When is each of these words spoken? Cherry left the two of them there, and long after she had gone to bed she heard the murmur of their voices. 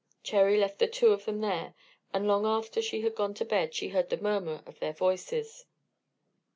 Cherry 0.23 0.57
left 0.57 0.79
the 0.79 0.87
two 0.87 1.09
of 1.09 1.25
them 1.25 1.41
there, 1.41 1.75
and 2.11 2.27
long 2.27 2.43
after 2.47 2.81
she 2.81 3.01
had 3.01 3.13
gone 3.13 3.35
to 3.35 3.45
bed 3.45 3.75
she 3.75 3.89
heard 3.89 4.09
the 4.09 4.17
murmur 4.17 4.63
of 4.65 4.79
their 4.79 4.93
voices. 4.93 5.67